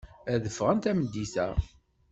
[0.33, 1.47] Ad ffɣen tameddit-a.